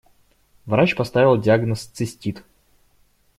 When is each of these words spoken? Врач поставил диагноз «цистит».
Врач 0.65 0.95
поставил 0.95 1.39
диагноз 1.39 1.85
«цистит». 1.85 2.43